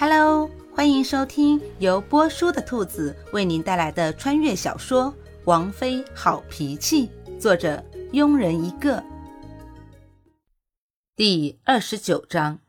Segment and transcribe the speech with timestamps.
[0.00, 5.12] Hello，欢迎收听由波叔的兔子为您带来的穿越小说
[5.44, 7.84] 《王妃好脾气》，作者
[8.14, 9.04] 庸人一个。
[11.14, 12.60] 第二十九章，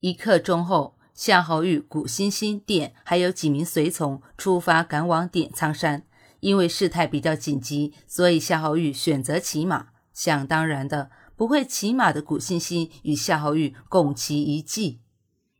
[0.00, 6.06] 一刻钟后，夏侯玉、古欣欣、殿还有几名随从出发，赶往点苍山。
[6.40, 9.88] 因为事态比较紧急，所以夏侯玉选择骑马。
[10.14, 15.01] 想当然的，不会骑马的古欣欣与夏侯玉共骑一骑。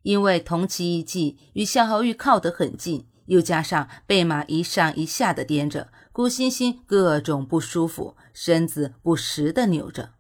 [0.03, 10.11] 因为同骑一骑，与夏侯玉靠得很近，又加上被马一上一下的颠着，顾欣欣各种不舒服，身子不时的扭着。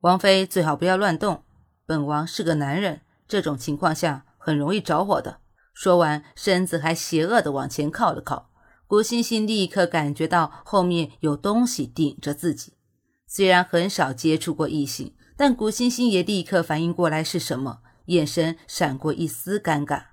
[0.00, 1.44] 王妃最好不要乱动，
[1.84, 5.40] 本王是个男人，这种情况下很容易着火的。
[5.74, 8.50] 说完，身子还邪恶的往前靠了靠。
[8.86, 12.72] 顾欣欣立刻感觉到后面有东西顶着自己，
[13.26, 17.82] 虽然很少接触过异性，但顾欣欣也立刻反应过来是什么。
[18.10, 20.06] 眼神闪过一丝尴尬，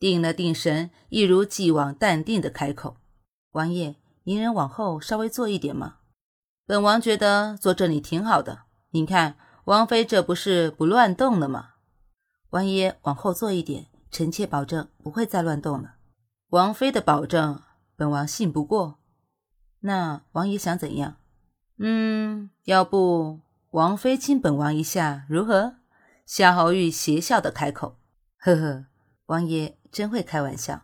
[0.00, 2.96] 定了定神，一如既往淡定的开口
[3.52, 5.98] ：“王爷，您能往后稍微坐一点吗？
[6.66, 8.62] 本王觉得坐这里挺好的。
[8.90, 11.74] 您看，王妃这不是不乱动了吗？
[12.50, 15.94] 王爷往后坐一点，臣妾保证不会再乱动了。
[16.50, 17.62] 王妃的保证，
[17.94, 18.98] 本王信不过。
[19.80, 21.18] 那王爷想怎样？
[21.78, 23.38] 嗯，要不
[23.70, 25.76] 王妃亲本王一下，如何？”
[26.26, 28.00] 夏侯玉邪笑的开口
[28.38, 28.86] ：“呵呵，
[29.26, 30.82] 王爷真会开玩笑。”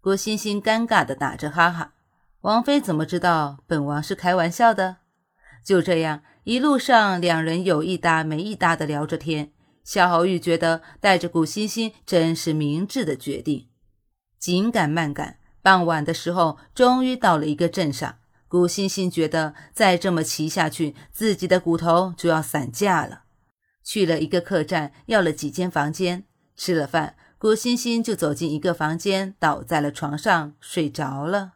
[0.00, 1.94] 郭欣欣尴尬的打着哈哈。
[2.42, 4.98] 王妃怎么知道本王是开玩笑的？
[5.64, 9.50] 就这样，一路上两人有一搭没一搭的聊着天。
[9.82, 13.68] 夏侯玉觉得带着古欣欣真是明智的决定。
[14.38, 18.18] 紧赶慢赶，傍晚的时候终于到了一个镇上。
[18.46, 23.24] 古欣欣觉得再这么骑下去，自己的骨头就要散架了。
[23.86, 26.24] 去了一个客栈，要了几间房间，
[26.56, 31.52] 吃了饭，古欣欣就走进一个房间，倒在了床上睡着了。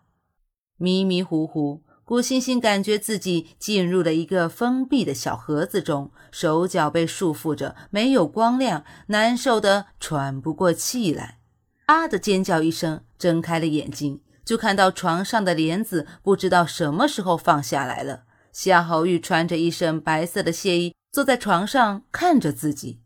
[0.76, 11.40] 迷迷糊糊，古欣欣感觉自己进入了一个封闭的小盒子中，手脚被束缚着，没有光亮，难受的喘不过气来。
[11.86, 18.22] 啊的尖叫一声，睁开了眼睛，就看到床上的帘子不知道什么时候放下来了。
[18.52, 20.94] 夏侯玉穿着一身白色的亵衣。
[21.12, 23.00] 坐在床上看着自己，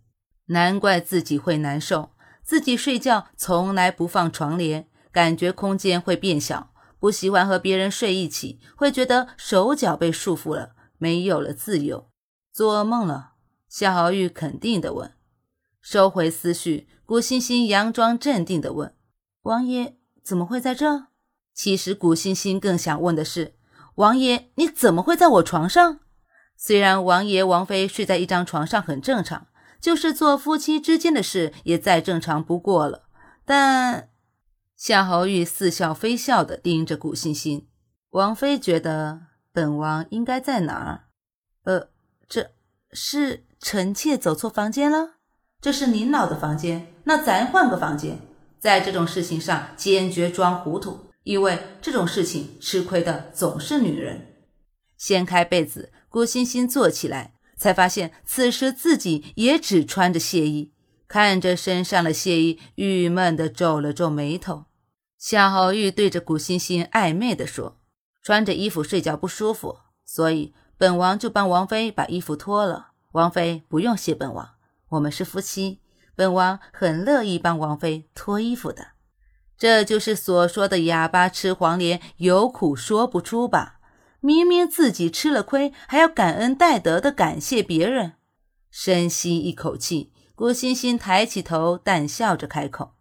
[0.46, 2.10] 难怪自己会难受。
[2.42, 12.10] 自己睡觉从来不放床帘，感觉空间会变小，不喜欢和别人睡一起，会觉得手脚被束缚了，没有了自由。
[12.52, 13.32] 做噩梦了？
[13.68, 15.12] 夏侯玉肯定地问。
[15.80, 18.94] 收回思绪，古欣欣佯装镇定地问
[19.44, 21.06] ：“王爷怎么会在这？”
[21.54, 23.54] 其实古欣欣更想问的是
[23.96, 26.00] ：“王爷，你怎么会在我床上？”
[26.66, 29.48] 虽然王爷王妃睡在一张床上很正常，
[29.82, 33.02] 就是做夫妻之间的事也再正常不过了。
[33.44, 34.08] 但
[34.74, 37.68] 夏侯玉似笑非笑地盯着古欣欣，
[38.12, 39.20] 王妃觉得
[39.52, 41.04] 本王应该在哪儿？
[41.64, 41.90] 呃，
[42.26, 42.52] 这
[42.92, 45.16] 是臣妾走错房间了。
[45.60, 48.18] 这是您老的房间，那咱换个房间。
[48.58, 54.28] 在这种事情上坚决装糊涂，因为这种事情吃亏的总是女人。
[54.96, 55.92] 掀开被子。
[56.14, 60.72] 郭欣欣坐起来，才发现此时自己也只穿着亵衣，
[61.08, 64.66] 看着身上的亵衣，郁闷地皱了皱眉头。
[65.18, 67.80] 夏侯玉对着古欣欣暧昧地说
[68.22, 72.90] ：“穿着衣服睡觉不舒服，所以本王就帮王妃把衣服脱了。
[73.10, 74.50] 王妃不用谢本王，
[74.90, 75.80] 我们是夫妻，
[76.14, 78.92] 本王很乐意帮王妃脱衣服的。
[79.58, 83.80] 这就是所说的哑巴吃黄连，有苦说不出吧。”
[84.24, 88.14] 明明自己吃了亏，还要感恩戴德的感谢别人。
[88.70, 92.94] 深吸一口气，郭欣欣抬起头，淡笑着开口：“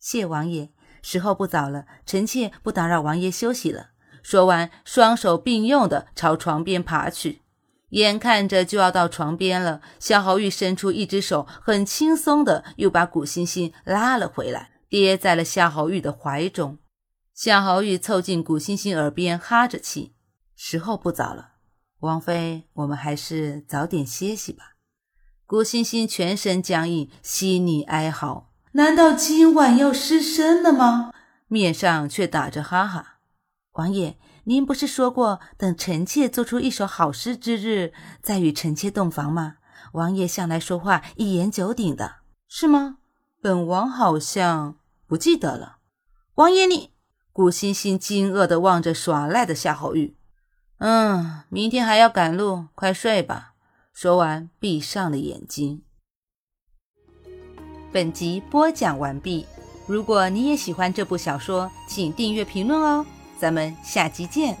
[0.00, 0.70] 谢王爷，
[1.02, 3.90] 时候不早了，臣妾不打扰王爷休息了。”
[4.24, 7.42] 说完，双手并用的朝床边爬去。
[7.90, 16.78] 眼看着就要到床边了，夏侯玉伸出一只手，很轻松的又把古欣欣拉了回来，跌在了夏侯玉的怀中。
[17.34, 20.14] 夏侯玉凑近古欣欣耳边，哈着气。
[20.62, 21.52] 时候不早了，
[22.00, 24.76] 王妃，我们还是早点歇息吧。
[25.46, 31.12] 顾欣欣全身僵硬，犀利哀嚎：“难道今晚要失身了吗？”
[31.48, 33.20] 面上却打着哈哈。
[33.72, 39.56] 王爷，您不是说过等臣妾做出一首好诗之日，再与臣妾洞房吗？
[39.94, 42.16] 王爷向来说话一言九鼎的，
[42.46, 42.98] 是吗？
[43.40, 44.76] 本王好像
[45.06, 45.78] 不记得了。
[46.34, 46.90] 王爷，你……
[47.32, 50.18] 顾欣欣惊愕地望着耍赖的夏侯玉。
[50.80, 53.52] 嗯，明天还要赶路，快睡吧。
[53.92, 55.82] 说完，闭上了眼睛。
[57.92, 59.46] 本集播讲完毕。
[59.86, 63.04] 如果你也喜欢这部小说，请订阅评论哦。
[63.38, 64.56] 咱们下集见。